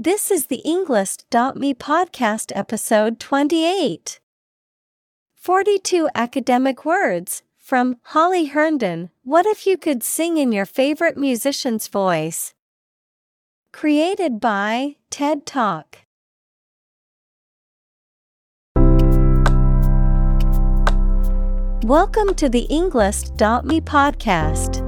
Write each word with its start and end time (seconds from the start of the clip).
This 0.00 0.30
is 0.30 0.46
the 0.46 0.62
Englist.me 0.64 1.74
podcast 1.74 2.52
episode 2.54 3.18
28. 3.18 4.20
42 5.34 6.08
academic 6.14 6.84
words 6.84 7.42
from 7.58 7.96
Holly 8.04 8.44
Herndon. 8.44 9.10
What 9.24 9.44
if 9.44 9.66
you 9.66 9.76
could 9.76 10.04
sing 10.04 10.36
in 10.36 10.52
your 10.52 10.66
favorite 10.66 11.16
musician's 11.16 11.88
voice? 11.88 12.54
Created 13.72 14.38
by 14.38 14.94
TED 15.10 15.44
Talk. 15.44 15.98
Welcome 21.82 22.34
to 22.36 22.48
the 22.48 22.68
Englist.me 22.70 23.80
podcast. 23.80 24.87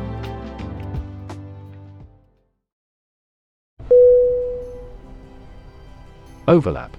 Overlap. 6.47 6.95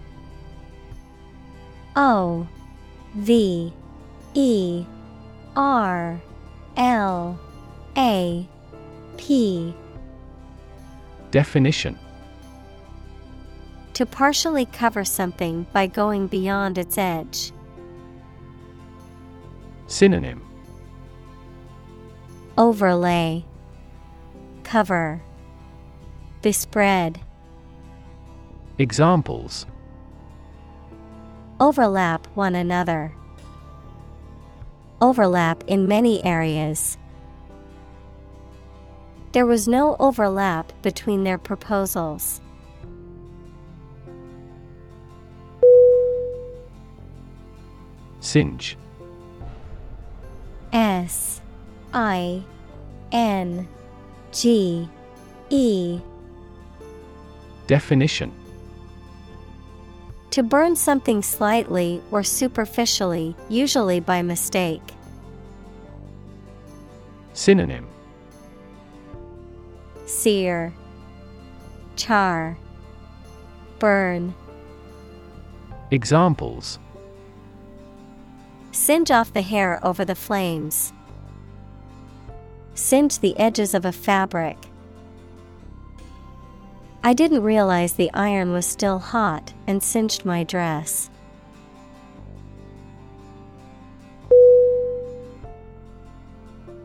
O 1.97 2.47
V 3.15 3.73
E 4.35 4.85
R 5.57 6.21
L 6.77 7.39
A 7.97 8.49
P. 9.17 9.75
Definition 11.31 11.99
To 13.95 14.07
partially 14.07 14.67
cover 14.67 15.05
something 15.05 15.67
by 15.73 15.87
going 15.87 16.27
beyond 16.27 16.79
its 16.79 16.97
edge. 16.97 17.53
Synonym 19.87 20.43
Overlay, 22.57 23.45
Cover, 24.63 25.23
Bespread. 26.43 27.17
Examples 28.83 29.65
Overlap 31.61 32.27
one 32.35 32.57
another. 32.57 33.15
Overlap 35.01 35.63
in 35.69 35.87
many 35.87 36.25
areas. 36.25 36.99
There 39.31 39.47
was 39.47 39.69
no 39.69 39.95
overlap 40.01 40.73
between 40.83 41.23
their 41.23 41.39
proposals. 41.39 42.41
Singe 48.19 48.77
S 50.73 51.41
I 51.95 52.43
N 53.13 53.69
G 54.33 54.89
E 55.51 56.01
Definition 57.69 58.42
To 60.33 60.43
burn 60.43 60.77
something 60.77 61.23
slightly 61.23 62.01
or 62.11 62.23
superficially, 62.23 63.37
usually 63.51 64.01
by 64.01 64.23
mistake. 64.23 64.83
Synonym 67.35 67.87
Sear, 70.07 70.73
Char, 71.97 72.57
Burn. 73.79 74.35
Examples 75.91 76.79
Singe 78.71 79.11
off 79.11 79.35
the 79.35 79.43
hair 79.43 79.79
over 79.85 80.03
the 80.03 80.15
flames. 80.15 80.95
Singe 82.73 83.19
the 83.19 83.37
edges 83.39 83.75
of 83.75 83.85
a 83.85 83.93
fabric. 83.93 84.57
I 87.05 87.15
didn't 87.15 87.43
realize 87.43 87.95
the 87.95 88.13
iron 88.15 88.53
was 88.53 88.65
still 88.65 89.01
hot 89.01 89.53
and 89.67 89.83
singed 89.83 90.25
my 90.25 90.45
dress. 90.45 91.11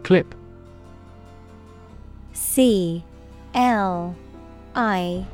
Clip. 0.01 0.33
C 2.33 3.03
L 3.53 4.15
I 4.73 5.25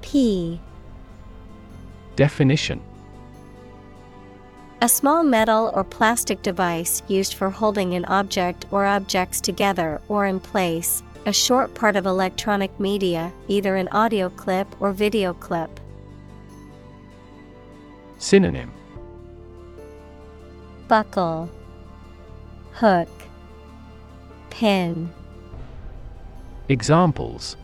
P. 0.00 0.58
Definition. 2.16 2.80
A 4.80 4.88
small 4.88 5.22
metal 5.22 5.70
or 5.74 5.84
plastic 5.84 6.42
device 6.42 7.02
used 7.08 7.34
for 7.34 7.50
holding 7.50 7.94
an 7.94 8.04
object 8.06 8.66
or 8.70 8.86
objects 8.86 9.40
together 9.40 10.00
or 10.08 10.26
in 10.26 10.40
place, 10.40 11.02
a 11.26 11.32
short 11.32 11.74
part 11.74 11.96
of 11.96 12.04
electronic 12.04 12.78
media, 12.78 13.32
either 13.48 13.76
an 13.76 13.88
audio 13.88 14.28
clip 14.28 14.68
or 14.80 14.92
video 14.92 15.32
clip. 15.32 15.80
Synonym 18.18 18.72
Buckle, 20.86 21.50
Hook, 22.72 23.08
Pin, 24.50 25.10
Examples 26.68 27.56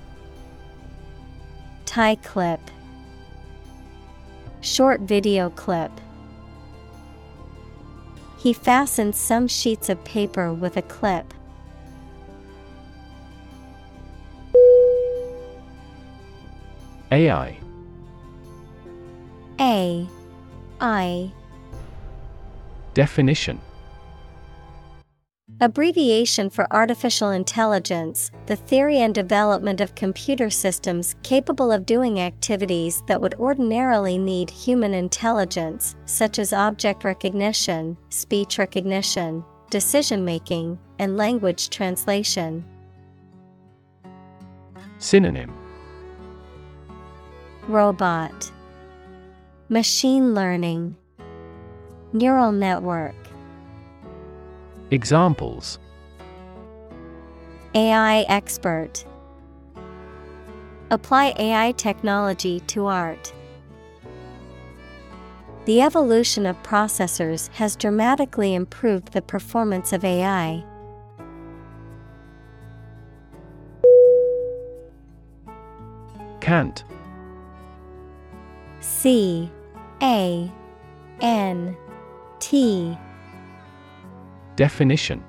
Tie 1.85 2.15
clip, 2.17 2.61
Short 4.63 5.01
video 5.01 5.51
clip. 5.51 5.91
He 8.39 8.53
fastened 8.53 9.15
some 9.17 9.49
sheets 9.49 9.89
of 9.89 10.03
paper 10.05 10.53
with 10.53 10.77
a 10.77 10.83
clip. 10.83 11.35
AI 17.13 17.59
A 19.61 20.09
I. 20.81 21.33
Definition. 22.95 23.61
Abbreviation 25.61 26.49
for 26.49 26.67
artificial 26.73 27.31
intelligence, 27.31 28.31
the 28.47 28.57
theory 28.57 28.99
and 28.99 29.15
development 29.15 29.83
of 29.83 29.95
computer 29.95 30.49
systems 30.49 31.17
capable 31.23 31.71
of 31.71 31.85
doing 31.85 32.19
activities 32.21 33.03
that 33.07 33.21
would 33.21 33.35
ordinarily 33.35 34.17
need 34.17 34.49
human 34.49 34.95
intelligence, 34.95 35.97
such 36.07 36.39
as 36.39 36.55
object 36.55 37.05
recognition, 37.05 37.97
speech 38.09 38.59
recognition, 38.59 39.45
decision 39.69 40.25
making, 40.25 40.79
and 40.99 41.19
language 41.19 41.69
translation. 41.69 42.65
Synonym 44.99 45.60
Robot, 47.71 48.51
Machine 49.69 50.35
learning, 50.35 50.97
Neural 52.13 52.51
network. 52.51 53.15
Examples 54.91 55.79
AI 57.77 58.23
expert. 58.23 59.05
Apply 60.91 61.33
AI 61.39 61.71
technology 61.77 62.59
to 62.67 62.87
art. 62.87 63.33
The 65.67 65.81
evolution 65.81 66.47
of 66.47 66.61
processors 66.65 67.47
has 67.53 67.77
dramatically 67.77 68.57
improved 68.57 69.13
the 69.13 69.23
performance 69.23 69.93
of 69.93 70.05
AI. 70.05 70.65
Cant 76.41 76.83
C 78.81 79.51
A 80.03 80.51
N 81.21 81.77
T. 82.39 82.97
Definition. 84.57 85.23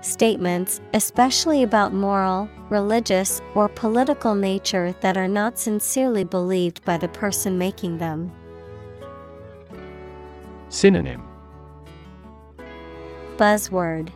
Statements, 0.00 0.80
especially 0.94 1.62
about 1.62 1.94
moral, 1.94 2.48
religious, 2.68 3.40
or 3.54 3.68
political 3.68 4.34
nature, 4.34 4.92
that 5.00 5.16
are 5.16 5.28
not 5.28 5.58
sincerely 5.58 6.24
believed 6.24 6.84
by 6.84 6.98
the 6.98 7.08
person 7.08 7.56
making 7.56 7.98
them. 7.98 8.32
Synonym. 10.68 11.22
Buzzword. 13.36 14.10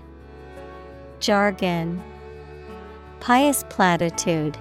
Jargon. 1.20 2.02
Pious 3.20 3.64
platitude. 3.68 4.58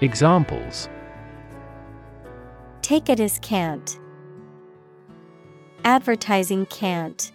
Examples 0.00 0.88
Take 2.88 3.10
it 3.10 3.20
as 3.20 3.38
cant. 3.40 4.00
Advertising 5.84 6.64
cant. 6.64 7.32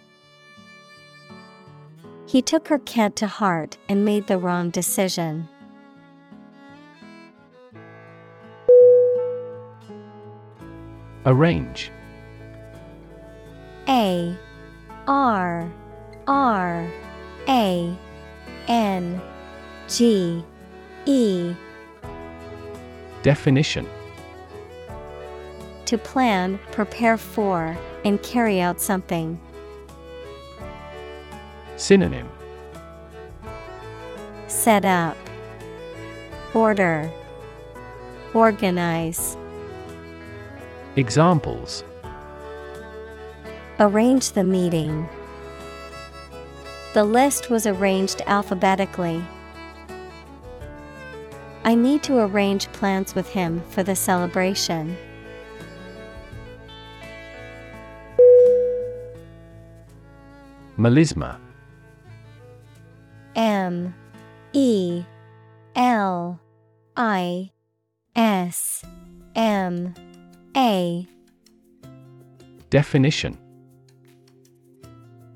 He 2.25 2.41
took 2.41 2.69
her 2.69 2.79
cant 2.79 3.15
to 3.17 3.27
heart 3.27 3.77
and 3.87 4.03
made 4.03 4.25
the 4.25 4.39
wrong 4.39 4.71
decision. 4.71 5.47
Arrange 11.23 11.91
A 13.87 14.35
R 15.05 15.71
R 16.25 16.91
A 17.47 17.95
N 18.67 19.21
G 19.87 20.43
E 21.05 21.55
Definition 23.21 23.87
To 25.93 25.99
plan, 25.99 26.59
prepare 26.71 27.17
for, 27.17 27.77
and 28.03 28.19
carry 28.23 28.59
out 28.59 28.81
something. 28.81 29.39
Synonym 31.75 32.27
Set 34.47 34.85
up, 34.85 35.15
Order, 36.55 37.11
Organize. 38.33 39.37
Examples 40.95 41.83
Arrange 43.79 44.31
the 44.31 44.43
meeting. 44.43 45.07
The 46.95 47.03
list 47.03 47.51
was 47.51 47.67
arranged 47.67 48.23
alphabetically. 48.25 49.23
I 51.63 51.75
need 51.75 52.01
to 52.01 52.17
arrange 52.17 52.71
plans 52.71 53.13
with 53.13 53.29
him 53.29 53.61
for 53.69 53.83
the 53.83 53.95
celebration. 53.95 54.97
Melisma 60.83 61.39
M 63.37 63.95
E 64.51 65.05
L 65.77 66.41
I 66.97 67.51
S 68.17 68.83
M 69.33 69.93
A 70.57 71.07
Definition 72.69 73.37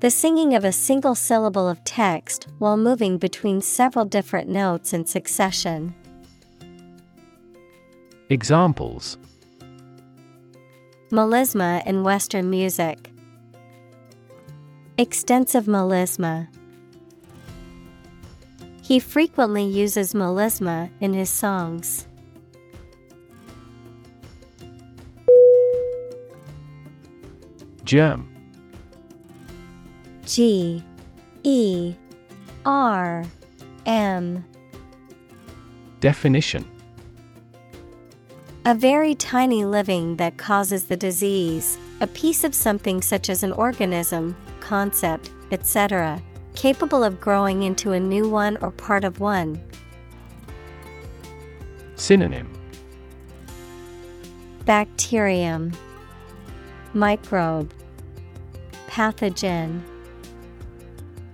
The 0.00 0.10
singing 0.10 0.54
of 0.54 0.64
a 0.64 0.70
single 0.70 1.14
syllable 1.14 1.66
of 1.66 1.82
text 1.82 2.48
while 2.58 2.76
moving 2.76 3.16
between 3.16 3.62
several 3.62 4.04
different 4.04 4.50
notes 4.50 4.92
in 4.92 5.06
succession. 5.06 5.94
Examples 8.28 9.16
Melisma 11.10 11.86
in 11.86 12.04
Western 12.04 12.50
music. 12.50 13.10
Extensive 15.00 15.66
melisma. 15.66 16.48
He 18.82 18.98
frequently 18.98 19.62
uses 19.64 20.12
melisma 20.12 20.90
in 21.00 21.12
his 21.12 21.30
songs. 21.30 22.08
Germ 27.84 28.28
G 30.26 30.82
E 31.44 31.94
R 32.66 33.24
M. 33.86 34.44
Definition. 36.00 36.68
A 38.64 38.74
very 38.74 39.14
tiny 39.14 39.64
living 39.64 40.16
that 40.16 40.38
causes 40.38 40.86
the 40.86 40.96
disease, 40.96 41.78
a 42.00 42.08
piece 42.08 42.42
of 42.42 42.52
something 42.52 43.00
such 43.00 43.30
as 43.30 43.44
an 43.44 43.52
organism, 43.52 44.36
concept, 44.68 45.30
etc., 45.50 46.22
capable 46.54 47.02
of 47.02 47.18
growing 47.18 47.62
into 47.62 47.92
a 47.92 48.00
new 48.00 48.28
one 48.28 48.58
or 48.58 48.70
part 48.70 49.02
of 49.02 49.18
one. 49.18 49.58
Synonym 51.94 52.52
Bacterium, 54.66 55.72
Microbe, 56.92 57.72
Pathogen, 58.88 59.80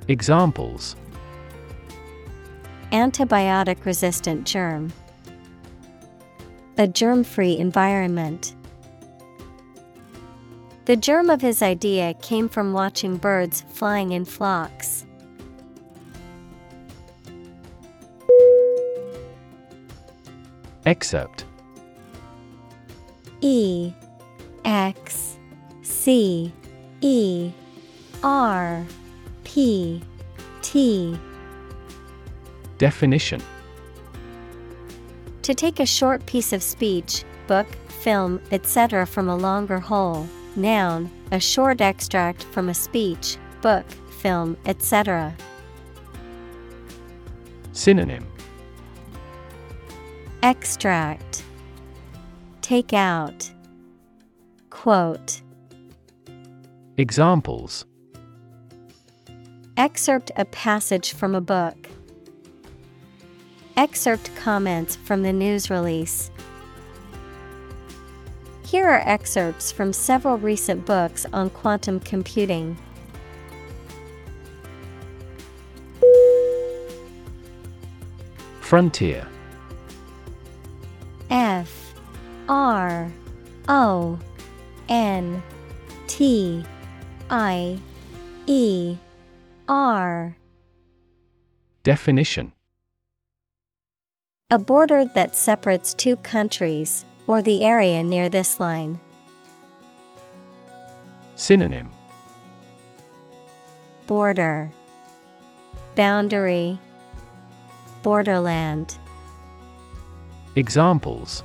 Examples 0.07 0.95
Antibiotic 2.93 3.85
resistant 3.85 4.47
germ. 4.47 4.93
A 6.79 6.87
germ 6.87 7.25
free 7.25 7.59
environment. 7.59 8.55
The 10.87 10.97
germ 10.97 11.31
of 11.31 11.41
his 11.41 11.63
idea 11.63 12.13
came 12.21 12.47
from 12.47 12.75
watching 12.75 13.17
birds 13.17 13.65
flying 13.71 14.13
in 14.13 14.27
flocks. 14.27 15.07
Excerpt 20.85 21.47
E 23.41 23.93
X 24.67 25.39
C 25.83 26.53
E 27.01 27.51
R 28.23 28.85
P 29.45 30.03
T 30.61 31.19
Definition 32.77 33.43
To 35.41 35.55
take 35.55 35.81
a 35.81 35.87
short 35.87 36.27
piece 36.27 36.53
of 36.53 36.63
speech, 36.63 37.25
book, 37.47 37.67
film, 37.89 38.39
etc. 38.51 39.07
from 39.07 39.31
a 39.31 39.37
longer 39.37 39.79
whole. 39.79 40.29
Noun, 40.57 41.11
a 41.33 41.41
short 41.41 41.81
extract 41.81 42.45
from 42.45 42.69
a 42.69 42.75
speech, 42.75 43.37
book, 43.61 43.89
film, 44.21 44.57
etc. 44.67 45.35
Synonym 47.73 48.27
Extract 50.43 51.43
Take 52.63 52.93
out 52.93 53.51
Quote 54.71 55.43
Examples 56.97 57.85
Excerpt 59.77 60.31
a 60.37 60.45
passage 60.45 61.15
from 61.15 61.35
a 61.35 61.41
book. 61.41 61.89
Excerpt 63.77 64.31
comments 64.37 64.95
from 64.95 65.23
the 65.23 65.33
news 65.33 65.69
release. 65.69 66.31
Here 68.67 68.89
are 68.89 69.03
excerpts 69.07 69.71
from 69.71 69.93
several 69.93 70.39
recent 70.39 70.85
books 70.87 71.27
on 71.33 71.51
quantum 71.51 72.01
computing. 72.01 72.77
Frontier. 78.61 79.27
F 81.31 81.95
R 82.49 83.13
O 83.69 84.19
N 84.89 85.43
T 86.07 86.65
I 87.31 87.79
E 88.47 88.97
R. 89.69 90.37
Definition. 91.83 92.53
A 94.51 94.59
border 94.59 95.05
that 95.05 95.37
separates 95.37 95.95
two 95.95 96.17
countries, 96.17 97.05
or 97.27 97.43
the 97.43 97.65
area 97.65 98.03
near 98.03 98.29
this 98.29 98.61
line. 98.61 99.01
Synonym 101.37 101.91
Border 104.07 104.71
Boundary 105.95 106.79
Borderland 108.03 108.99
Examples 110.57 111.43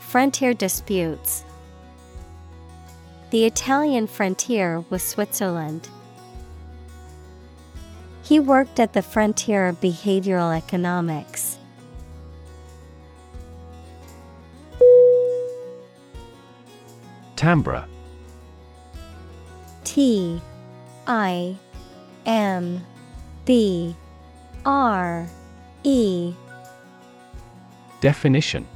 Frontier 0.00 0.54
disputes. 0.54 1.44
The 3.30 3.44
Italian 3.44 4.06
frontier 4.06 4.80
with 4.88 5.02
Switzerland. 5.02 5.88
He 8.22 8.40
worked 8.40 8.80
at 8.80 8.92
the 8.92 9.02
frontier 9.02 9.66
of 9.66 9.80
behavioral 9.80 10.56
economics. 10.56 11.58
T 19.84 20.42
I 21.06 21.56
M 22.26 22.84
B 23.44 23.94
R 24.64 25.28
E. 25.84 26.34
Definition. 28.00 28.66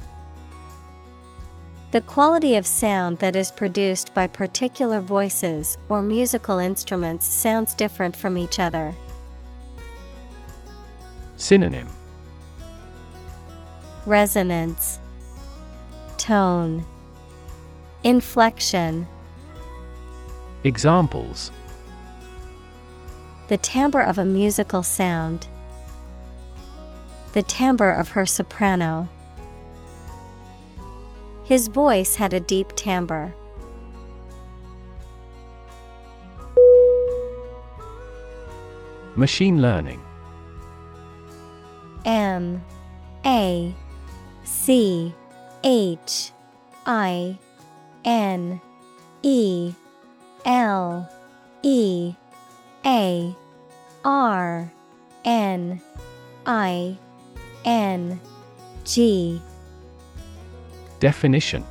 The 1.91 1.99
quality 1.99 2.55
of 2.55 2.65
sound 2.65 3.19
that 3.19 3.35
is 3.35 3.51
produced 3.51 4.13
by 4.13 4.27
particular 4.27 5.01
voices 5.01 5.77
or 5.89 6.01
musical 6.01 6.57
instruments 6.57 7.27
sounds 7.27 7.73
different 7.73 8.15
from 8.15 8.37
each 8.37 8.57
other. 8.57 8.95
Synonym. 11.35 11.89
Resonance. 14.05 14.99
Tone 16.17 16.85
Inflection 18.03 19.07
Examples 20.63 21.51
The 23.47 23.57
timbre 23.57 24.01
of 24.01 24.17
a 24.17 24.25
musical 24.25 24.81
sound. 24.81 25.47
The 27.33 27.43
timbre 27.43 27.91
of 27.91 28.09
her 28.09 28.25
soprano. 28.25 29.07
His 31.43 31.67
voice 31.67 32.15
had 32.15 32.33
a 32.33 32.39
deep 32.39 32.75
timbre. 32.75 33.35
Machine 39.15 39.61
learning 39.61 40.01
M 42.05 42.63
A 43.23 43.75
C 44.43 45.13
H 45.63 46.31
I 46.87 47.37
N 48.05 48.59
E 49.21 49.73
L 50.45 51.09
E 51.63 52.15
A 52.85 53.35
R 54.03 54.71
N 55.23 55.81
I 56.45 56.97
N 57.65 58.19
G 58.83 59.41
Definition 60.99 61.63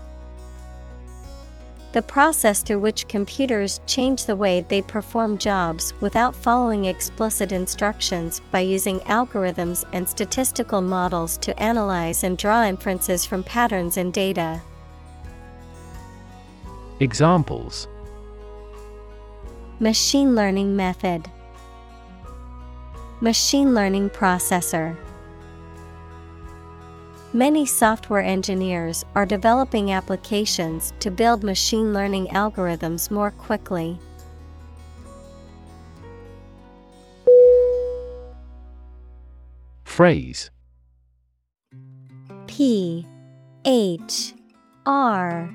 The 1.93 2.03
process 2.03 2.63
through 2.63 2.79
which 2.79 3.09
computers 3.09 3.81
change 3.87 4.27
the 4.27 4.37
way 4.37 4.61
they 4.61 4.83
perform 4.83 5.39
jobs 5.39 5.93
without 6.01 6.37
following 6.37 6.85
explicit 6.85 7.51
instructions 7.51 8.41
by 8.53 8.61
using 8.61 9.01
algorithms 9.01 9.85
and 9.93 10.09
statistical 10.09 10.81
models 10.81 11.37
to 11.39 11.61
analyze 11.61 12.23
and 12.23 12.39
draw 12.39 12.65
inferences 12.65 13.25
from 13.25 13.43
patterns 13.43 13.97
in 13.97 14.13
data. 14.13 14.61
Examples 17.01 17.89
Machine 19.79 20.35
learning 20.35 20.77
method, 20.77 21.31
Machine 23.23 23.75
learning 23.75 24.11
processor. 24.11 24.95
Many 27.33 27.65
software 27.65 28.21
engineers 28.21 29.03
are 29.15 29.25
developing 29.25 29.93
applications 29.93 30.93
to 31.01 31.11
build 31.11 31.43
machine 31.43 31.95
learning 31.95 32.27
algorithms 32.27 33.11
more 33.11 33.31
quickly. 33.31 33.99
Phrase 39.85 40.51
P 42.47 43.07
H 43.65 44.35
R 44.85 45.51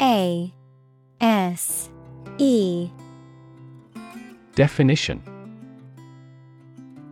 A 0.00 0.54
S 1.20 1.88
E. 2.38 2.90
Definition. 4.54 5.22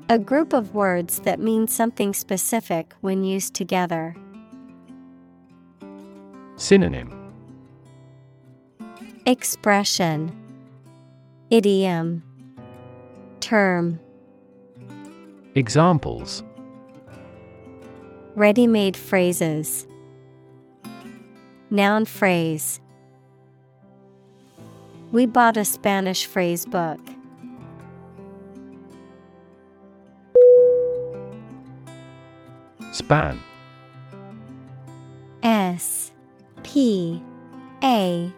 A 0.09 0.19
group 0.19 0.53
of 0.53 0.75
words 0.75 1.21
that 1.21 1.41
mean 1.41 1.67
something 1.67 2.13
specific 2.13 2.93
when 3.01 3.25
used 3.25 3.55
together. 3.55 4.15
Synonym. 6.57 7.19
Expression. 9.25 10.31
Idiom. 11.51 12.23
Term. 13.41 13.99
Examples. 15.55 16.43
Ready 18.35 18.67
made 18.67 18.97
phrases. 18.97 19.87
Noun 21.71 22.05
phrase 22.05 22.82
We 25.13 25.27
bought 25.27 25.59
a 25.59 25.65
Spanish 25.67 26.25
phrase 26.25 26.65
book. 26.65 26.99
Span 32.93 33.39
S 35.43 36.13
P 36.63 37.23
A 37.83 38.33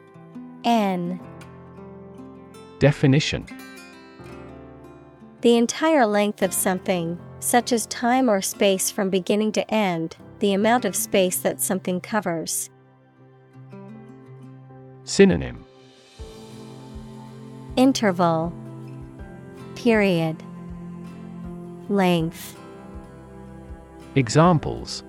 N 0.64 1.21
Definition 2.81 3.47
The 5.43 5.57
entire 5.57 6.07
length 6.07 6.43
of 6.43 6.52
something, 6.52 7.21
such 7.38 7.73
as 7.73 7.87
time 7.87 8.28
or 8.28 8.40
space 8.40 8.90
from 8.90 9.11
beginning 9.11 9.52
to 9.52 9.73
end, 9.73 10.16
the 10.40 10.52
amount 10.52 10.85
of 10.85 10.97
space 10.97 11.37
that 11.38 11.61
something 11.61 12.00
covers. 12.00 12.69
Synonym 15.04 15.63
Interval 17.76 18.52
Period 19.75 20.40
Length 21.88 22.57
Examples 24.14 25.02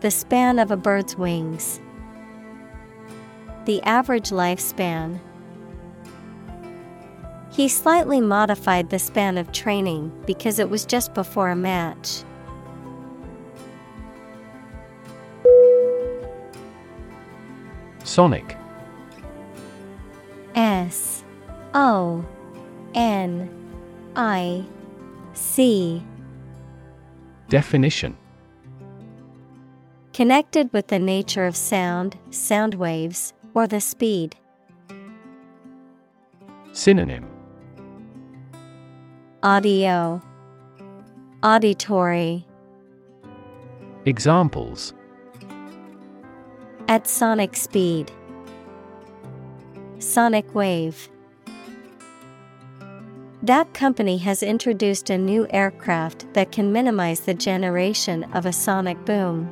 The 0.00 0.12
span 0.12 0.60
of 0.60 0.70
a 0.70 0.76
bird's 0.76 1.16
wings. 1.16 1.80
The 3.64 3.82
average 3.82 4.30
lifespan. 4.30 5.18
He 7.50 7.66
slightly 7.66 8.20
modified 8.20 8.90
the 8.90 9.00
span 9.00 9.36
of 9.36 9.50
training 9.50 10.12
because 10.26 10.60
it 10.60 10.70
was 10.70 10.86
just 10.86 11.12
before 11.12 11.50
a 11.50 11.56
match. 11.56 12.22
Sonic 18.04 18.56
O 21.80 22.24
N 22.92 23.48
I 24.16 24.64
C 25.32 26.02
Definition 27.48 28.16
Connected 30.12 30.72
with 30.72 30.88
the 30.88 30.98
nature 30.98 31.46
of 31.46 31.54
sound, 31.54 32.18
sound 32.30 32.74
waves, 32.74 33.32
or 33.54 33.68
the 33.68 33.80
speed. 33.80 34.34
Synonym 36.72 37.24
Audio 39.44 40.20
Auditory 41.44 42.44
Examples 44.04 44.94
At 46.88 47.06
sonic 47.06 47.54
speed. 47.54 48.10
Sonic 50.00 50.52
wave. 50.56 51.08
That 53.42 53.72
company 53.72 54.18
has 54.18 54.42
introduced 54.42 55.10
a 55.10 55.16
new 55.16 55.46
aircraft 55.50 56.32
that 56.34 56.50
can 56.50 56.72
minimize 56.72 57.20
the 57.20 57.34
generation 57.34 58.24
of 58.34 58.46
a 58.46 58.52
sonic 58.52 59.04
boom. 59.04 59.48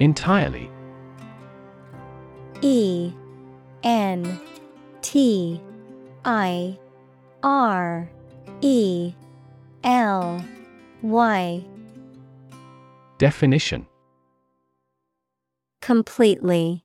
Entirely 0.00 0.70
E 2.62 3.12
N 3.82 4.40
T 5.02 5.60
I 6.24 6.78
R 7.42 8.08
E 8.62 9.12
L 9.84 10.44
Y 11.02 11.64
Definition 13.18 13.86
Completely. 15.82 16.84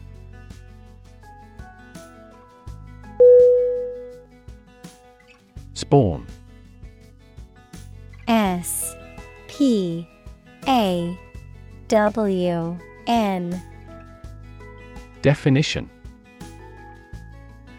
Spawn. 5.91 6.25
S 8.29 8.95
P 9.49 10.07
A 10.65 11.19
W 11.89 12.77
N 13.07 13.61
Definition 15.21 15.89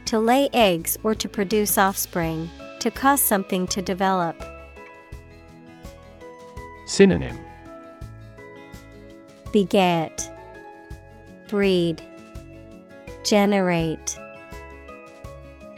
To 0.05 0.19
lay 0.19 0.51
eggs 0.53 0.99
or 1.03 1.15
to 1.15 1.27
produce 1.27 1.79
offspring, 1.79 2.51
to 2.81 2.91
cause 2.91 3.23
something 3.23 3.67
to 3.69 3.81
develop. 3.81 4.37
Synonym 6.85 7.39
Beget, 9.55 10.31
Breed, 11.49 12.03
Generate. 13.25 14.19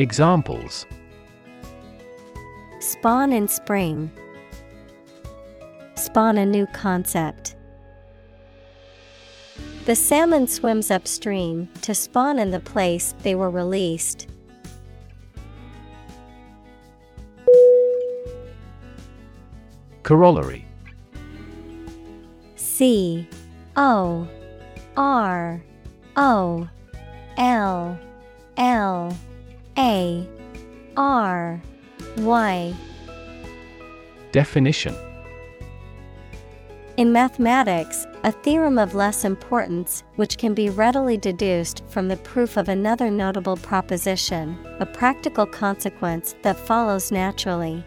Examples 0.00 0.84
Spawn 2.84 3.32
in 3.32 3.48
spring. 3.48 4.10
Spawn 5.94 6.36
a 6.36 6.44
new 6.44 6.66
concept. 6.66 7.56
The 9.86 9.96
salmon 9.96 10.46
swims 10.46 10.90
upstream 10.90 11.70
to 11.80 11.94
spawn 11.94 12.38
in 12.38 12.50
the 12.50 12.60
place 12.60 13.14
they 13.22 13.34
were 13.34 13.48
released. 13.48 14.28
Corollary 20.02 20.66
C 22.56 23.26
O 23.76 24.28
R 24.98 25.64
O 26.18 26.68
L 27.38 27.98
L 28.58 29.18
A 29.78 30.28
R 30.98 31.62
Y 32.18 32.74
Definition. 34.34 34.96
In 36.96 37.12
mathematics, 37.12 38.04
a 38.24 38.32
theorem 38.32 38.78
of 38.78 38.94
less 38.94 39.24
importance 39.24 40.02
which 40.16 40.38
can 40.38 40.54
be 40.54 40.70
readily 40.70 41.16
deduced 41.16 41.84
from 41.88 42.08
the 42.08 42.16
proof 42.16 42.56
of 42.56 42.68
another 42.68 43.12
notable 43.12 43.56
proposition, 43.56 44.58
a 44.80 44.86
practical 44.86 45.46
consequence 45.46 46.34
that 46.42 46.58
follows 46.58 47.12
naturally. 47.12 47.84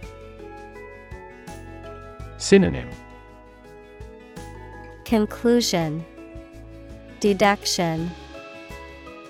Synonym. 2.37 2.89
Conclusion. 5.03 6.05
Deduction. 7.19 8.09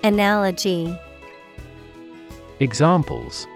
Analogy. 0.04 0.96
Examples 2.60 3.48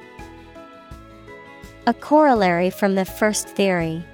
A 1.85 1.93
corollary 1.93 2.71
from 2.71 2.95
the 2.95 3.05
first 3.05 3.49
theory. 3.49 4.05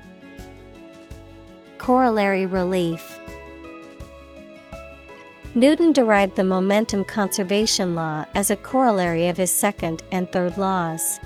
Corollary 1.77 2.47
relief. 2.47 3.19
Newton 5.55 5.93
derived 5.93 6.37
the 6.37 6.45
momentum 6.45 7.05
conservation 7.05 7.95
law 7.95 8.25
as 8.35 8.51
a 8.51 8.57
corollary 8.57 9.29
of 9.29 9.37
his 9.37 9.51
second 9.51 10.03
and 10.11 10.33
third 10.33 10.57
laws. 10.57 11.21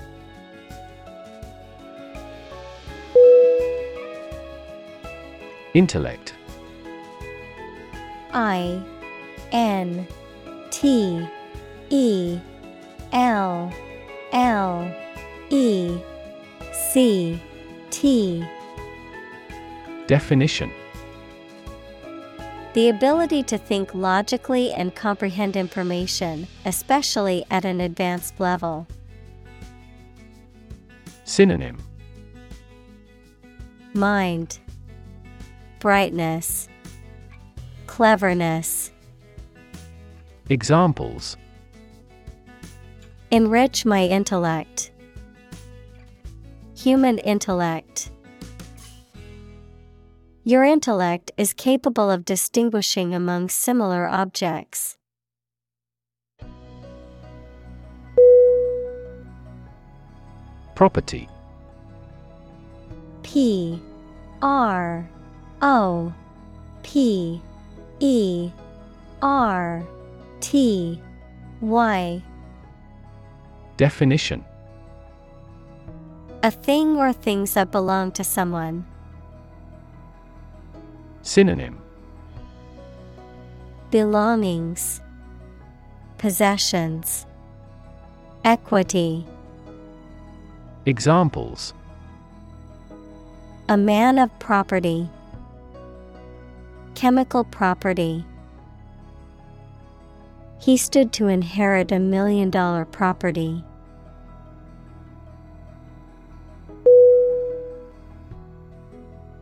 Intellect 5.73 6.33
I 8.33 8.83
N 9.53 10.05
T 10.71 11.25
E 11.89 12.37
L 13.13 13.73
L 14.33 14.95
E 15.49 16.01
C 16.93 17.41
T 17.89 18.45
Definition 20.05 20.71
The 22.73 22.89
ability 22.89 23.41
to 23.41 23.57
think 23.57 23.95
logically 23.95 24.71
and 24.73 24.93
comprehend 24.93 25.55
information, 25.55 26.45
especially 26.65 27.45
at 27.49 27.65
an 27.65 27.81
advanced 27.81 28.39
level. 28.39 28.85
Synonym 31.23 31.79
Mind, 33.95 34.59
Brightness, 35.79 36.69
Cleverness. 37.87 38.91
Examples 40.47 41.37
Enrich 43.31 43.83
my 43.83 44.05
intellect. 44.05 44.91
Human 46.83 47.17
intellect. 47.19 48.11
Your 50.43 50.65
intellect 50.65 51.31
is 51.37 51.53
capable 51.53 52.11
of 52.11 52.25
distinguishing 52.25 53.15
among 53.15 53.47
similar 53.47 54.05
objects. 54.05 54.97
Property. 60.75 61.29
P. 63.21 63.81
R. 64.41 65.09
O. 65.61 66.13
P. 66.83 67.41
E. 68.01 68.51
R. 69.21 69.87
T. 70.41 71.01
Y. 71.61 72.21
Definition 73.77 74.43
A 76.45 76.51
thing 76.51 76.97
or 76.97 77.13
things 77.13 77.53
that 77.53 77.71
belong 77.71 78.11
to 78.11 78.23
someone. 78.25 78.85
Synonym 81.21 81.79
Belongings, 83.91 84.99
Possessions, 86.17 87.25
Equity. 88.43 89.25
Examples 90.85 91.73
A 93.69 93.77
man 93.77 94.19
of 94.19 94.37
property. 94.39 95.07
Chemical 96.93 97.45
property. 97.45 98.25
He 100.59 100.75
stood 100.75 101.13
to 101.13 101.29
inherit 101.29 101.93
a 101.93 101.99
million 101.99 102.49
dollar 102.49 102.83
property. 102.83 103.63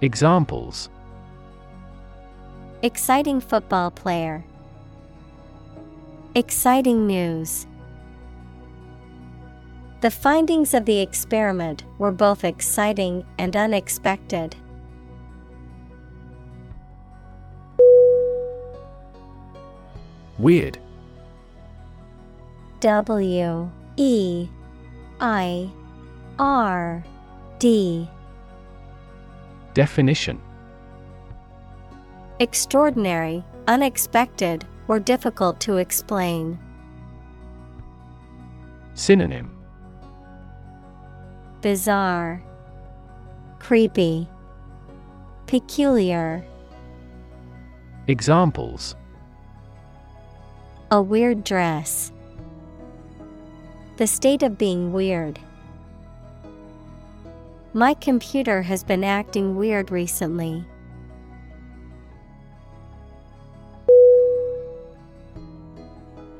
Examples 0.00 0.90
Exciting 2.82 3.40
football 3.40 3.90
player. 3.90 4.44
Exciting 6.36 7.08
news. 7.08 7.66
The 10.00 10.12
findings 10.12 10.72
of 10.72 10.84
the 10.84 11.00
experiment 11.00 11.82
were 11.98 12.12
both 12.12 12.44
exciting 12.44 13.26
and 13.38 13.56
unexpected. 13.56 14.54
Weird 20.38 20.78
W 22.78 23.70
E 23.96 24.48
I 25.18 25.70
R 26.38 27.04
D 27.58 28.08
Definition 29.78 30.42
Extraordinary, 32.40 33.44
unexpected, 33.68 34.64
or 34.88 34.98
difficult 34.98 35.60
to 35.60 35.76
explain. 35.76 36.58
Synonym 38.94 39.56
Bizarre, 41.60 42.42
Creepy, 43.60 44.28
Peculiar. 45.46 46.44
Examples 48.08 48.96
A 50.90 51.00
weird 51.00 51.44
dress. 51.44 52.10
The 53.96 54.08
state 54.08 54.42
of 54.42 54.58
being 54.58 54.92
weird. 54.92 55.38
My 57.74 57.94
computer 57.94 58.62
has 58.62 58.82
been 58.82 59.04
acting 59.04 59.56
weird 59.56 59.90
recently. 59.90 60.64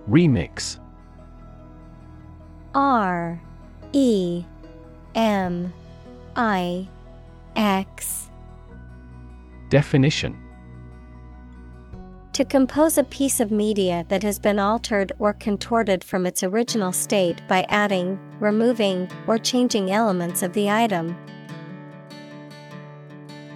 Remix. 0.09 0.79
R 2.75 3.41
E 3.93 4.45
M 5.15 5.73
I 6.35 6.89
X. 7.57 8.31
Definition 9.69 10.48
To 12.39 12.45
compose 12.45 12.97
a 12.97 13.03
piece 13.03 13.41
of 13.41 13.51
media 13.51 14.07
that 14.11 14.23
has 14.23 14.39
been 14.39 14.61
altered 14.61 15.11
or 15.19 15.33
contorted 15.33 16.05
from 16.05 16.25
its 16.25 16.45
original 16.45 16.93
state 16.93 17.43
by 17.49 17.67
adding, 17.69 18.17
removing, 18.39 19.11
or 19.27 19.39
changing 19.39 19.91
elements 19.91 20.45
of 20.45 20.53
the 20.53 20.71
item. 20.71 21.17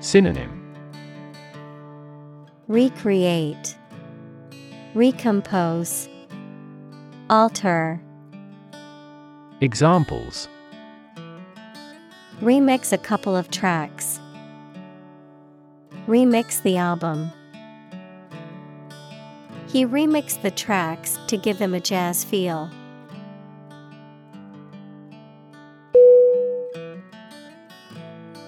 Synonym 0.00 0.74
Recreate, 2.66 3.78
Recompose, 4.96 6.08
Alter. 7.30 8.02
Examples 9.60 10.48
Remix 12.40 12.92
a 12.92 12.98
couple 12.98 13.36
of 13.36 13.48
tracks. 13.48 14.18
Remix 16.08 16.60
the 16.64 16.78
album. 16.78 17.30
He 19.72 19.86
remixed 19.86 20.42
the 20.42 20.50
tracks 20.50 21.18
to 21.28 21.38
give 21.38 21.58
them 21.58 21.72
a 21.72 21.80
jazz 21.80 22.24
feel. 22.24 22.70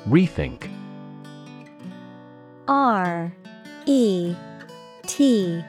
Rethink 0.07 0.71
R 2.69 3.33
E 3.87 4.37
T 5.07 5.65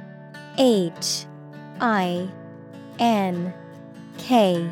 H 0.57 1.25
I 1.79 2.29
N 2.99 3.53
K 4.17 4.69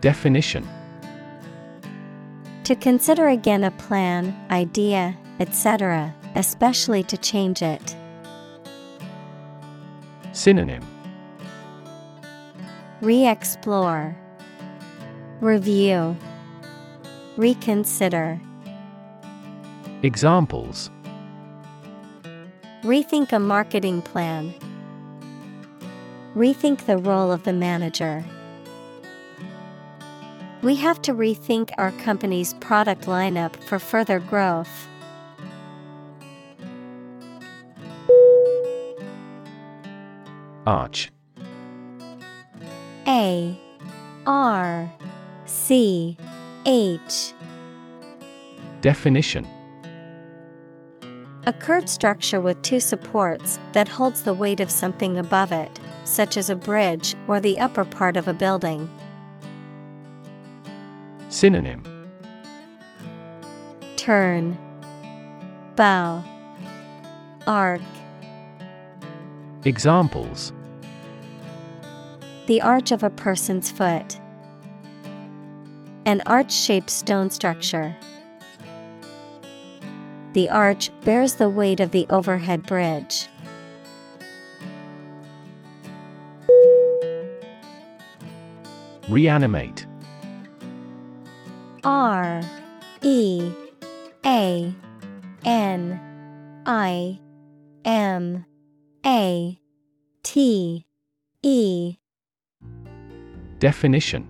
Definition 0.00 0.68
To 2.64 2.74
consider 2.74 3.28
again 3.28 3.62
a 3.62 3.70
plan, 3.70 4.34
idea, 4.50 5.16
etc., 5.38 6.12
especially 6.34 7.04
to 7.04 7.16
change 7.16 7.62
it. 7.62 7.94
Synonym 10.42 10.82
Re 13.00 13.28
explore, 13.28 14.16
Review, 15.40 16.16
Reconsider. 17.36 18.40
Examples 20.02 20.90
Rethink 22.82 23.32
a 23.32 23.38
marketing 23.38 24.02
plan. 24.02 24.52
Rethink 26.34 26.86
the 26.86 26.98
role 26.98 27.30
of 27.30 27.44
the 27.44 27.52
manager. 27.52 28.24
We 30.60 30.74
have 30.74 31.00
to 31.02 31.14
rethink 31.14 31.70
our 31.78 31.92
company's 31.92 32.54
product 32.54 33.04
lineup 33.04 33.54
for 33.62 33.78
further 33.78 34.18
growth. 34.18 34.88
Arch. 40.66 41.10
A 43.06 43.58
R 44.26 44.92
C 45.44 46.16
H. 46.64 47.32
Definition. 48.80 49.46
A 51.46 51.52
curved 51.52 51.88
structure 51.88 52.40
with 52.40 52.62
two 52.62 52.78
supports 52.78 53.58
that 53.72 53.88
holds 53.88 54.22
the 54.22 54.34
weight 54.34 54.60
of 54.60 54.70
something 54.70 55.18
above 55.18 55.50
it, 55.50 55.80
such 56.04 56.36
as 56.36 56.48
a 56.48 56.54
bridge 56.54 57.16
or 57.26 57.40
the 57.40 57.58
upper 57.58 57.84
part 57.84 58.16
of 58.16 58.28
a 58.28 58.32
building. 58.32 58.88
Synonym. 61.28 61.82
Turn, 63.96 64.56
Bow, 65.74 66.22
Arc. 67.48 67.80
Examples 69.64 70.52
The 72.46 72.60
arch 72.60 72.90
of 72.90 73.04
a 73.04 73.10
person's 73.10 73.70
foot. 73.70 74.18
An 76.04 76.20
arch 76.26 76.52
shaped 76.52 76.90
stone 76.90 77.30
structure. 77.30 77.96
The 80.32 80.50
arch 80.50 80.90
bears 81.02 81.34
the 81.34 81.48
weight 81.48 81.78
of 81.78 81.92
the 81.92 82.06
overhead 82.10 82.66
bridge. 82.66 83.28
Reanimate 89.08 89.86
R 91.84 92.42
E 93.02 93.52
A 94.24 94.74
N 95.44 96.00
I 96.66 97.20
M 97.84 98.44
A 99.04 99.58
T 100.22 100.86
E 101.42 101.96
Definition 103.58 104.28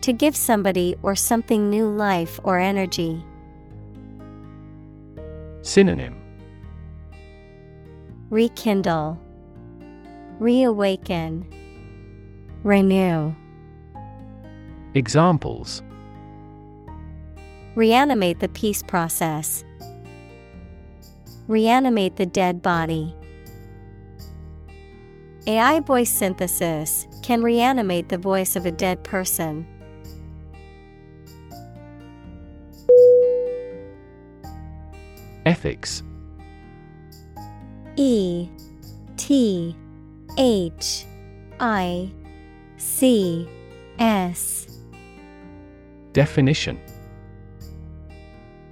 To 0.00 0.14
give 0.14 0.34
somebody 0.34 0.96
or 1.02 1.14
something 1.14 1.68
new 1.68 1.86
life 1.86 2.40
or 2.42 2.58
energy. 2.58 3.22
Synonym 5.60 6.16
Rekindle, 8.30 9.20
Reawaken, 10.38 11.46
Renew. 12.62 13.34
Examples 14.94 15.82
Reanimate 17.74 18.40
the 18.40 18.48
peace 18.48 18.82
process. 18.82 19.64
Reanimate 21.50 22.14
the 22.14 22.26
dead 22.26 22.62
body. 22.62 23.12
AI 25.48 25.80
voice 25.80 26.08
synthesis 26.08 27.08
can 27.24 27.42
reanimate 27.42 28.08
the 28.08 28.18
voice 28.18 28.54
of 28.54 28.66
a 28.66 28.70
dead 28.70 29.02
person. 29.02 29.66
Ethics 35.44 36.04
E 37.96 38.48
T 39.16 39.74
H 40.38 41.04
I 41.58 42.12
C 42.76 43.48
S 43.98 44.68
Definition 46.12 46.78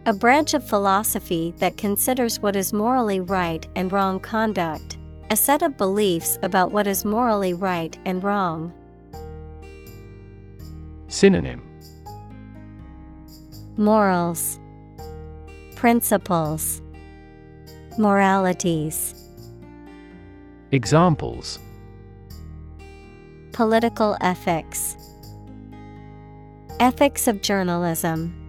A 0.09 0.13
branch 0.15 0.55
of 0.55 0.67
philosophy 0.67 1.53
that 1.59 1.77
considers 1.77 2.41
what 2.41 2.57
is 2.57 2.73
morally 2.73 3.21
right 3.21 3.69
and 3.77 3.93
wrong 3.93 4.19
conduct, 4.19 4.97
a 5.29 5.37
set 5.37 5.61
of 5.61 5.77
beliefs 5.77 6.39
about 6.43 6.73
what 6.73 6.87
is 6.87 7.05
morally 7.05 7.53
right 7.53 7.95
and 8.07 8.25
wrong. 8.25 8.73
Synonym. 11.09 11.61
Morals, 13.77 14.59
Principles, 15.77 16.81
Moralities, 17.99 19.15
Examples. 20.73 21.59
Political 23.53 24.17
ethics, 24.23 24.97
Ethics 26.81 27.29
of 27.29 27.43
journalism. 27.43 28.48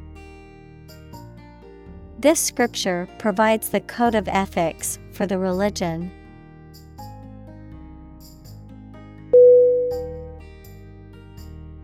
This 2.22 2.42
scripture 2.42 3.08
provides 3.18 3.70
the 3.70 3.80
code 3.80 4.14
of 4.14 4.28
ethics 4.28 5.00
for 5.14 5.26
the 5.26 5.40
religion. 5.40 6.12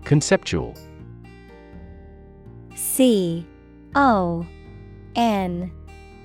Conceptual. 0.04 0.76
C 2.76 3.48
O 3.96 4.46
N 5.16 5.72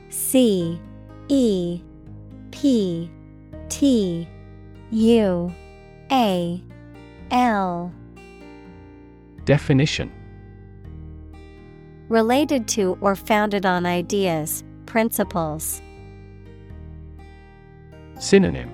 C 0.09 0.81
E 1.29 1.81
P 2.51 3.09
T 3.69 4.29
U 4.91 5.55
A 6.11 6.65
L. 7.31 7.93
Definition 9.45 10.20
Related 12.11 12.67
to 12.67 12.99
or 13.01 13.15
founded 13.15 13.65
on 13.65 13.87
ideas, 13.87 14.65
principles. 14.85 15.81
Synonym. 18.19 18.69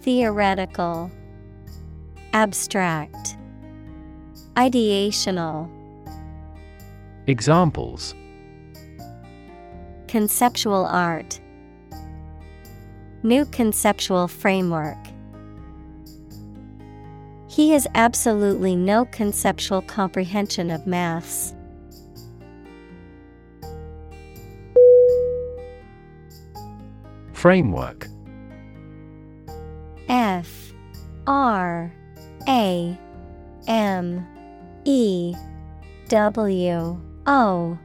Theoretical, 0.00 1.12
Abstract, 2.32 3.36
Ideational, 4.56 5.70
Examples. 7.28 8.16
Conceptual 10.08 10.86
art, 10.86 11.40
New 13.22 13.44
conceptual 13.44 14.26
framework. 14.26 14.98
He 17.62 17.70
has 17.70 17.86
absolutely 17.94 18.74
no 18.74 19.04
conceptual 19.04 19.82
comprehension 19.82 20.68
of 20.68 20.84
maths. 20.84 21.54
Framework. 27.32 28.08
F. 30.08 30.72
R. 31.28 31.92
A. 32.48 32.98
M. 33.68 34.26
E. 34.84 35.32
W. 36.08 37.00
O. 37.28 37.78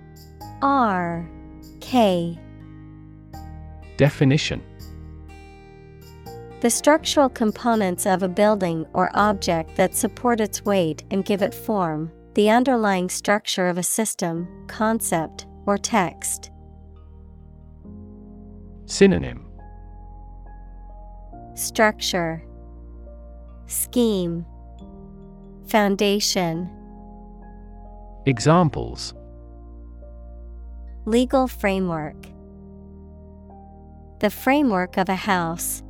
R. 0.63 1.29
K. 1.81 2.39
Definition 3.97 4.63
The 6.59 6.71
structural 6.71 7.29
components 7.29 8.07
of 8.07 8.23
a 8.23 8.27
building 8.27 8.87
or 8.93 9.11
object 9.13 9.75
that 9.75 9.93
support 9.93 10.41
its 10.41 10.65
weight 10.65 11.03
and 11.11 11.23
give 11.23 11.43
it 11.43 11.53
form, 11.53 12.11
the 12.33 12.49
underlying 12.49 13.09
structure 13.09 13.67
of 13.67 13.77
a 13.77 13.83
system, 13.83 14.47
concept, 14.67 15.45
or 15.67 15.77
text. 15.77 16.49
Synonym. 18.87 19.45
Structure. 21.53 22.43
Scheme. 23.67 24.43
Foundation. 25.67 26.71
Examples. 28.25 29.13
Legal 31.05 31.47
framework. 31.47 32.15
The 34.21 34.31
framework 34.31 34.97
of 34.97 35.07
a 35.09 35.15
house. 35.15 35.83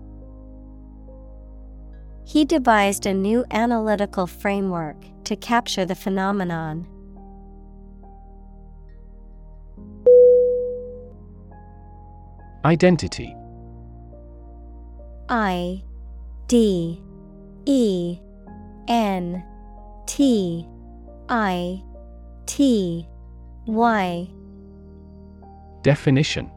He 2.28 2.44
devised 2.44 3.06
a 3.06 3.14
new 3.14 3.46
analytical 3.52 4.28
framework 4.28 4.98
to 5.24 5.38
capture 5.38 5.86
the 5.86 5.96
phenomenon. 5.96 6.86
Identity. 12.66 13.34
I 15.30 15.82
D 16.48 17.02
E 17.66 18.20
N 18.90 19.42
T 20.06 20.68
I 21.30 21.82
T 22.46 23.08
Y. 23.68 24.30
Definition. 25.82 26.52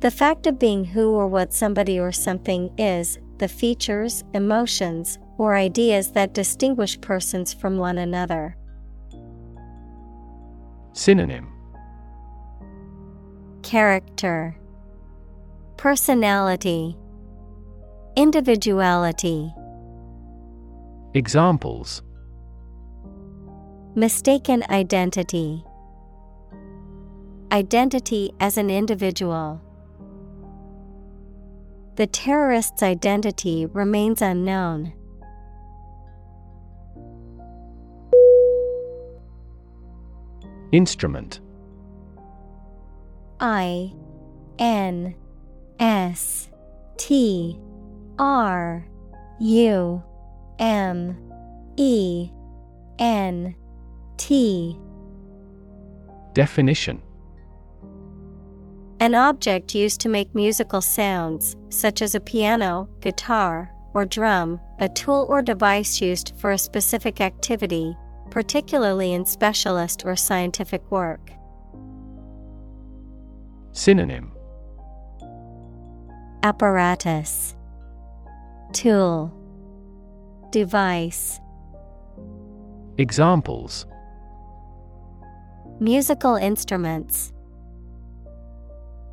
The 0.00 0.10
fact 0.10 0.46
of 0.46 0.58
being 0.58 0.84
who 0.84 1.12
or 1.12 1.26
what 1.26 1.54
somebody 1.54 1.98
or 1.98 2.12
something 2.12 2.70
is, 2.76 3.18
the 3.40 3.48
features, 3.48 4.22
emotions, 4.34 5.18
or 5.38 5.56
ideas 5.56 6.12
that 6.12 6.34
distinguish 6.34 7.00
persons 7.00 7.52
from 7.54 7.78
one 7.78 7.96
another. 7.96 8.54
Synonym. 10.92 11.48
Character. 13.62 14.54
Personality. 15.78 16.96
Individuality. 18.14 19.50
Examples. 21.14 22.02
Mistaken 23.94 24.62
identity. 24.68 25.64
Identity 27.50 28.32
as 28.38 28.58
an 28.58 28.68
individual. 28.68 29.62
The 31.96 32.06
terrorist's 32.06 32.82
identity 32.82 33.66
remains 33.66 34.22
unknown. 34.22 34.92
Instrument. 40.72 41.40
I 43.40 43.92
N 44.58 45.14
S 45.78 46.48
T 46.96 47.58
R 48.18 48.86
U 49.40 50.02
M 50.58 51.32
E 51.76 52.30
N 52.98 53.54
T. 54.16 54.78
Definition 56.34 57.02
An 59.00 59.14
object 59.14 59.74
used 59.74 59.98
to 60.02 60.10
make 60.10 60.34
musical 60.34 60.82
sounds, 60.82 61.56
such 61.70 62.02
as 62.02 62.14
a 62.14 62.20
piano, 62.20 62.86
guitar, 63.00 63.72
or 63.94 64.04
drum, 64.04 64.60
a 64.78 64.90
tool 64.90 65.24
or 65.30 65.40
device 65.40 66.02
used 66.02 66.34
for 66.36 66.50
a 66.50 66.58
specific 66.58 67.22
activity, 67.22 67.96
particularly 68.28 69.14
in 69.14 69.24
specialist 69.24 70.04
or 70.04 70.16
scientific 70.16 70.90
work. 70.90 71.32
Synonym. 73.72 74.32
Apparatus. 76.42 77.56
Tool. 78.74 79.32
Device. 80.50 81.40
Examples. 82.98 83.86
Musical 85.80 86.34
instruments 86.34 87.32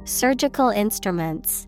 Surgical 0.07 0.69
instruments. 0.69 1.67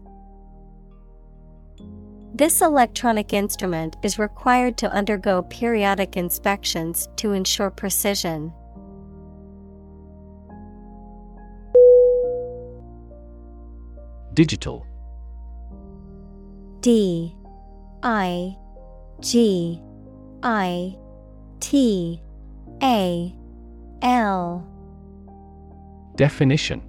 This 2.33 2.61
electronic 2.61 3.33
instrument 3.33 3.97
is 4.01 4.17
required 4.17 4.77
to 4.77 4.89
undergo 4.93 5.41
periodic 5.41 6.15
inspections 6.15 7.09
to 7.17 7.33
ensure 7.33 7.69
precision. 7.69 8.53
Digital. 14.33 14.87
D 16.79 17.35
I 18.01 18.55
G 19.19 19.81
I 20.43 20.95
T 21.59 22.21
A 22.81 23.35
L. 24.01 24.65
Definition 26.15 26.88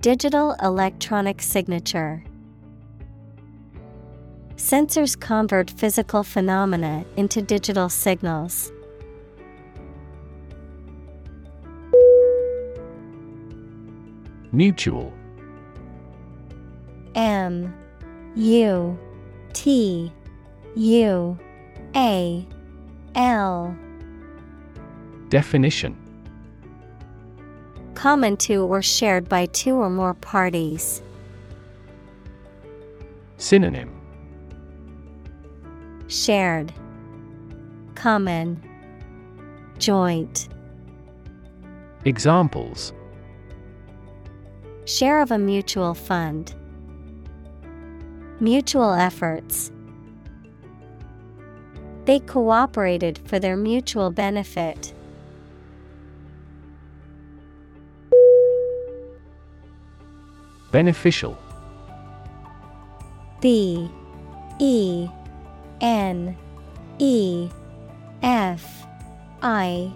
Digital 0.00 0.56
electronic 0.62 1.42
signature. 1.42 2.24
Sensors 4.56 5.18
convert 5.18 5.70
physical 5.70 6.22
phenomena 6.22 7.04
into 7.18 7.42
digital 7.42 7.90
signals. 7.90 8.72
Mutual. 14.52 15.12
M 17.14 17.74
U 18.36 18.98
T 19.52 20.10
U 20.76 21.38
A 21.94 22.48
L. 23.14 23.76
Definition 25.28 25.99
Common 28.00 28.38
to 28.38 28.62
or 28.62 28.80
shared 28.80 29.28
by 29.28 29.44
two 29.44 29.74
or 29.74 29.90
more 29.90 30.14
parties. 30.14 31.02
Synonym 33.36 33.90
Shared 36.08 36.72
Common 37.96 38.58
Joint 39.76 40.48
Examples 42.06 42.94
Share 44.86 45.20
of 45.20 45.30
a 45.30 45.36
mutual 45.36 45.92
fund. 45.92 46.54
Mutual 48.40 48.94
efforts. 48.94 49.70
They 52.06 52.20
cooperated 52.20 53.20
for 53.26 53.38
their 53.38 53.58
mutual 53.58 54.10
benefit. 54.10 54.94
Beneficial. 60.70 61.36
B 63.40 63.90
E 64.58 65.08
N 65.80 66.36
E 66.98 67.48
F 68.22 68.86
I 69.42 69.92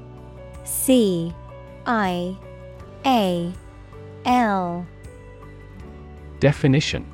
C 0.64 1.32
I 1.86 2.36
A 3.04 3.52
L. 4.24 4.86
Definition. 6.40 7.06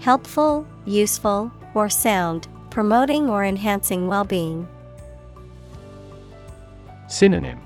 Helpful, 0.00 0.66
useful, 0.86 1.50
or 1.74 1.88
sound, 1.88 2.46
promoting 2.70 3.28
or 3.28 3.44
enhancing 3.44 4.06
well 4.06 4.24
being. 4.24 4.66
Synonym. 7.08 7.60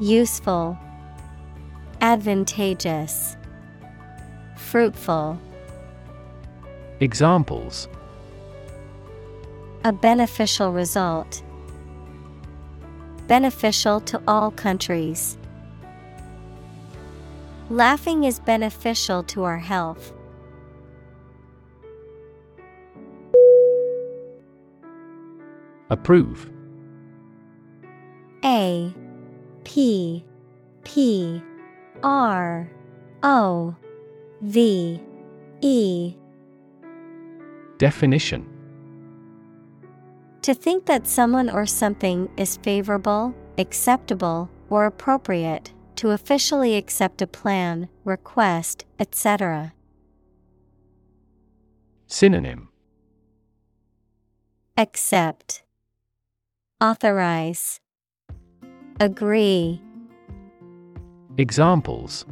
Useful, 0.00 0.76
Advantageous, 2.00 3.36
Fruitful. 4.56 5.38
Examples 7.00 7.88
A 9.84 9.92
beneficial 9.92 10.72
result. 10.72 11.42
Beneficial 13.26 14.00
to 14.00 14.22
all 14.28 14.50
countries. 14.52 15.36
Laughing 17.68 18.24
is 18.24 18.38
beneficial 18.40 19.22
to 19.24 19.42
our 19.42 19.58
health. 19.58 20.12
Approve 25.90 26.50
A 28.44 28.94
P 29.64 30.24
P 30.84 31.42
R 32.02 32.70
O 33.22 33.74
V 34.42 35.00
E. 35.60 36.14
Definition. 37.78 38.46
To 40.42 40.54
think 40.54 40.86
that 40.86 41.06
someone 41.06 41.50
or 41.50 41.66
something 41.66 42.28
is 42.36 42.56
favorable, 42.58 43.34
acceptable, 43.58 44.48
or 44.70 44.86
appropriate, 44.86 45.72
to 45.96 46.10
officially 46.10 46.76
accept 46.76 47.20
a 47.22 47.26
plan, 47.26 47.88
request, 48.04 48.84
etc. 48.98 49.72
Synonym. 52.06 52.68
Accept, 54.76 55.64
Authorize, 56.80 57.80
Agree, 59.00 59.82
Examples 61.38 62.26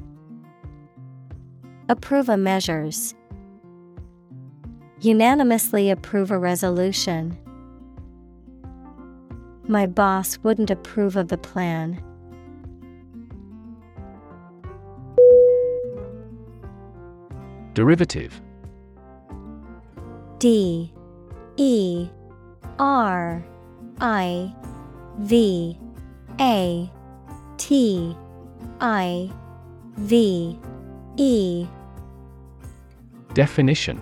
Approve 1.88 2.28
a 2.28 2.36
measures. 2.36 3.14
Unanimously 5.00 5.90
approve 5.90 6.32
a 6.32 6.38
resolution. 6.40 7.38
My 9.68 9.86
boss 9.86 10.38
wouldn't 10.42 10.72
approve 10.72 11.14
of 11.14 11.28
the 11.28 11.38
plan. 11.38 12.02
Derivative 17.74 18.40
D 20.40 20.92
E 21.56 22.08
R 22.80 23.46
I 24.00 24.52
V 25.18 25.78
A 26.40 26.90
T 27.56 28.16
I 28.80 29.30
V 29.96 30.58
E. 31.16 31.66
Definition. 33.34 34.00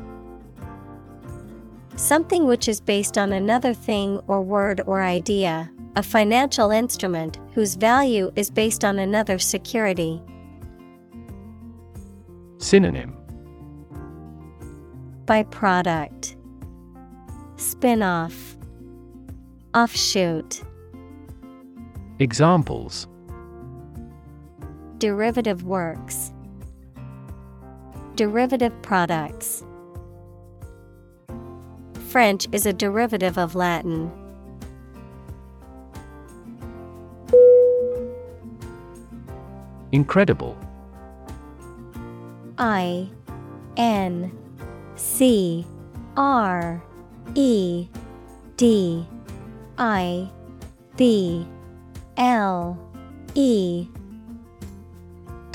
Something 1.97 2.47
which 2.47 2.69
is 2.69 2.81
based 2.81 3.17
on 3.17 3.33
another 3.33 3.73
thing 3.73 4.19
or 4.27 4.43
word 4.43 4.81
or 4.87 5.01
idea, 5.03 5.71
a 5.97 6.03
financial 6.03 6.71
instrument 6.71 7.38
whose 7.53 7.77
value 7.77 8.33
is 8.35 8.51
based 8.51 8.85
on 8.85 8.99
another 8.99 9.38
security. 9.38 10.21
Synonym. 12.59 13.17
Byproduct. 15.27 16.37
Spin-off. 17.57 18.57
Offshoot. 19.75 20.62
Examples 22.19 23.07
Derivative 25.05 25.64
works. 25.64 26.33
Derivative 28.14 28.73
products. 28.81 29.62
French 32.09 32.47
is 32.53 32.64
a 32.64 32.73
derivative 32.73 33.37
of 33.37 33.55
Latin. 33.55 34.11
Incredible. 39.93 40.57
I 42.57 43.07
N 43.77 44.33
C 44.97 45.67
R 46.17 46.83
E 47.35 47.88
D 48.57 49.07
I 49.77 50.31
B 50.97 51.47
L 52.17 52.79
E 53.35 53.87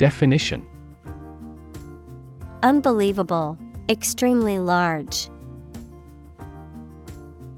Definition 0.00 0.66
Unbelievable, 2.62 3.58
extremely 3.90 4.58
large. 4.58 5.28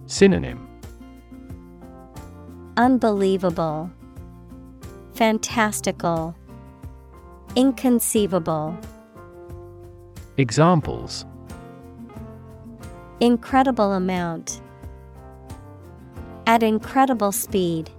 Synonym 0.06 0.68
Unbelievable, 2.76 3.88
Fantastical, 5.14 6.34
Inconceivable. 7.54 8.76
Examples 10.36 11.24
Incredible 13.20 13.92
amount. 13.92 14.60
At 16.48 16.64
incredible 16.64 17.30
speed. 17.30 17.92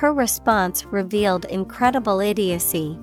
Her 0.00 0.14
response 0.14 0.86
revealed 0.86 1.44
incredible 1.44 2.20
idiocy. 2.20 2.98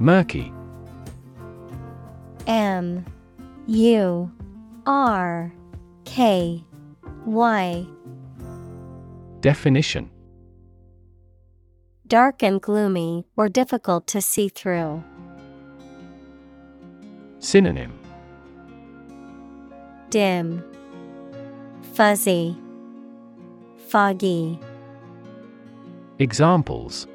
Murky 0.00 0.52
M 2.48 3.04
U 3.68 4.32
R 4.84 5.52
K 6.04 6.64
Y 7.24 7.86
Definition 9.38 10.10
Dark 12.08 12.42
and 12.42 12.60
gloomy 12.60 13.24
or 13.36 13.48
difficult 13.48 14.08
to 14.08 14.20
see 14.20 14.48
through. 14.48 15.04
Synonym 17.38 17.96
Dim, 20.10 20.64
Fuzzy, 21.92 22.56
Foggy. 23.88 24.58
Examples 26.18 27.06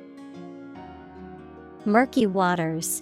Murky 1.86 2.28
waters. 2.28 3.02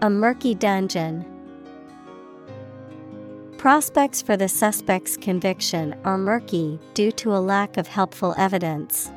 A 0.00 0.08
murky 0.08 0.54
dungeon. 0.54 1.26
Prospects 3.58 4.22
for 4.22 4.34
the 4.34 4.48
suspect's 4.48 5.18
conviction 5.18 5.94
are 6.04 6.16
murky 6.16 6.80
due 6.94 7.12
to 7.12 7.36
a 7.36 7.38
lack 7.38 7.76
of 7.76 7.86
helpful 7.86 8.34
evidence. 8.38 9.12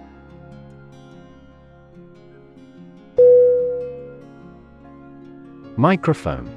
Microphone 5.78 6.50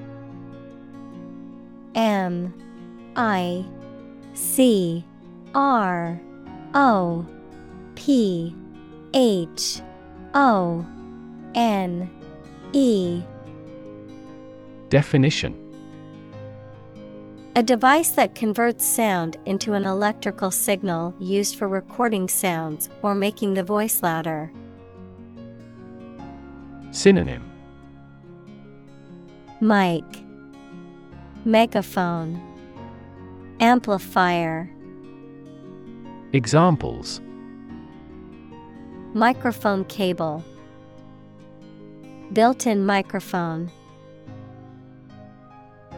M 1.94 2.52
I 3.14 3.64
C 4.38 5.04
R 5.52 6.20
O 6.72 7.26
P 7.96 8.54
H 9.12 9.82
O 10.32 10.86
N 11.56 12.08
E 12.72 13.20
Definition. 14.90 15.64
A 17.56 17.62
device 17.64 18.10
that 18.10 18.36
converts 18.36 18.86
sound 18.86 19.36
into 19.44 19.72
an 19.72 19.84
electrical 19.84 20.52
signal 20.52 21.12
used 21.18 21.56
for 21.56 21.66
recording 21.66 22.28
sounds 22.28 22.88
or 23.02 23.16
making 23.16 23.54
the 23.54 23.64
voice 23.64 24.04
louder. 24.04 24.52
Synonym. 26.92 27.50
Mic, 29.60 30.04
Megaphone, 31.44 32.40
Amplifier. 33.60 34.70
Examples. 36.32 37.20
Microphone 39.14 39.84
cable, 39.86 40.44
Built 42.32 42.66
in 42.66 42.86
microphone. 42.86 43.70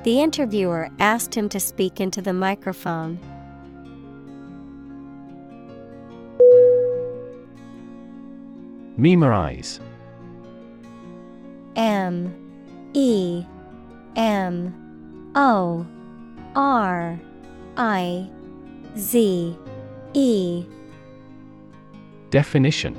The 0.04 0.20
interviewer 0.22 0.88
asked 1.00 1.34
him 1.34 1.50
to 1.50 1.60
speak 1.60 2.00
into 2.00 2.22
the 2.22 2.32
microphone. 2.32 3.18
Memorize. 8.96 9.80
M. 11.76 12.34
E. 12.94 13.44
M. 14.16 15.32
O. 15.34 15.86
R 16.56 17.20
I 17.76 18.28
Z 18.96 19.56
E 20.14 20.64
Definition 22.30 22.96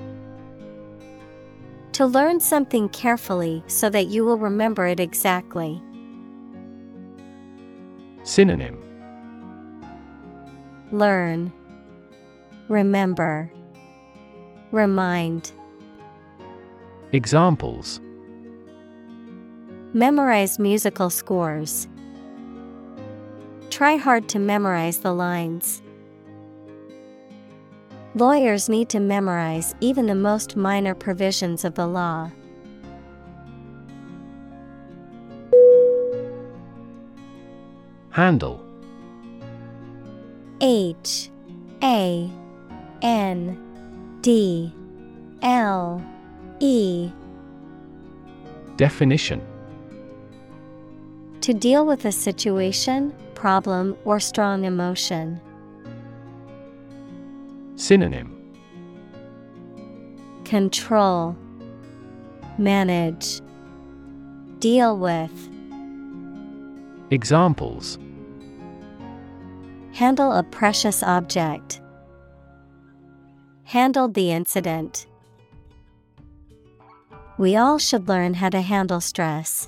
To 1.93 2.05
learn 2.05 2.39
something 2.39 2.89
carefully 2.89 3.63
so 3.67 3.89
that 3.89 4.07
you 4.07 4.25
will 4.25 4.37
remember 4.37 4.87
it 4.87 4.99
exactly. 4.99 5.81
Synonym 8.23 8.77
Learn, 10.91 11.51
Remember, 12.67 13.51
Remind. 14.71 15.51
Examples 17.13 17.99
Memorize 19.93 20.57
musical 20.59 21.09
scores. 21.09 21.87
Try 23.71 23.95
hard 23.95 24.27
to 24.29 24.37
memorize 24.37 24.99
the 24.99 25.13
lines. 25.13 25.81
Lawyers 28.15 28.67
need 28.67 28.89
to 28.89 28.99
memorize 28.99 29.73
even 29.79 30.07
the 30.07 30.13
most 30.13 30.57
minor 30.57 30.93
provisions 30.93 31.63
of 31.63 31.75
the 31.75 31.87
law. 31.87 32.29
Handle 38.09 38.61
H 40.59 41.29
A 41.81 42.29
N 43.01 44.19
D 44.21 44.75
L 45.41 46.05
E 46.59 47.09
Definition 48.75 49.41
To 51.39 51.53
deal 51.53 51.85
with 51.85 52.03
a 52.03 52.11
situation, 52.11 53.13
problem, 53.41 53.97
or 54.05 54.19
strong 54.19 54.65
emotion. 54.65 55.41
Synonym 57.75 58.37
Control, 60.45 61.35
Manage, 62.59 63.41
Deal 64.59 64.95
with. 64.95 65.31
Examples 67.09 67.97
Handle 69.93 70.31
a 70.33 70.43
precious 70.43 71.01
object. 71.01 71.81
Handled 73.63 74.13
the 74.13 74.31
incident. 74.31 75.07
We 77.39 77.55
all 77.55 77.79
should 77.79 78.07
learn 78.07 78.35
how 78.35 78.49
to 78.49 78.61
handle 78.61 79.01
stress. 79.01 79.67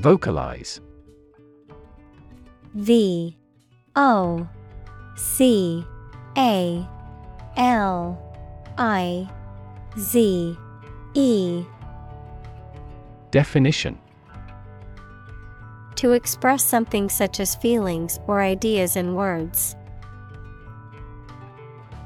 Vocalize 0.00 0.80
V 2.74 3.36
O 3.96 4.48
C 5.14 5.84
A 6.38 6.88
L 7.58 8.18
I 8.78 9.28
Z 9.98 10.56
E 11.12 11.64
Definition 13.30 13.98
To 15.96 16.12
express 16.12 16.64
something 16.64 17.10
such 17.10 17.38
as 17.38 17.54
feelings 17.54 18.20
or 18.26 18.40
ideas 18.40 18.96
in 18.96 19.14
words. 19.14 19.76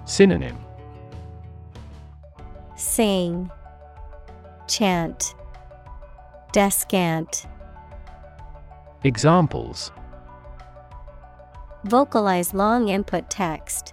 Synonym 0.04 0.58
Sing, 2.74 3.48
Chant, 4.66 5.36
Descant. 6.52 7.46
Examples 9.06 9.92
Vocalize 11.84 12.54
long 12.54 12.88
input 12.88 13.28
text. 13.28 13.92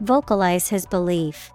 Vocalize 0.00 0.68
his 0.68 0.84
belief. 0.84 1.52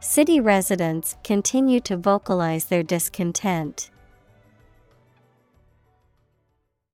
City 0.00 0.40
residents 0.40 1.16
continue 1.22 1.78
to 1.78 1.96
vocalize 1.96 2.64
their 2.64 2.82
discontent. 2.82 3.88